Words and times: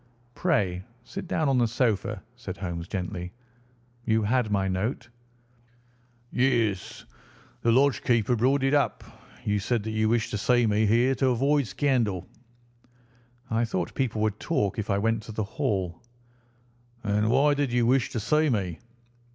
"Pray 0.33 0.83
sit 1.03 1.27
down 1.27 1.47
on 1.47 1.59
the 1.59 1.67
sofa," 1.67 2.23
said 2.35 2.57
Holmes 2.57 2.87
gently. 2.87 3.31
"You 4.03 4.23
had 4.23 4.49
my 4.49 4.67
note?" 4.67 5.07
"Yes, 6.31 7.05
the 7.61 7.71
lodge 7.71 8.01
keeper 8.03 8.35
brought 8.35 8.63
it 8.63 8.73
up. 8.73 9.03
You 9.45 9.59
said 9.59 9.83
that 9.83 9.91
you 9.91 10.09
wished 10.09 10.31
to 10.31 10.39
see 10.39 10.65
me 10.65 10.87
here 10.87 11.13
to 11.13 11.29
avoid 11.29 11.67
scandal." 11.67 12.25
"I 13.51 13.63
thought 13.63 13.93
people 13.93 14.23
would 14.23 14.39
talk 14.39 14.79
if 14.79 14.89
I 14.89 14.97
went 14.97 15.21
to 15.21 15.31
the 15.33 15.43
Hall." 15.43 16.01
"And 17.03 17.29
why 17.29 17.53
did 17.53 17.71
you 17.71 17.85
wish 17.85 18.09
to 18.09 18.19
see 18.19 18.49
me?" 18.49 18.79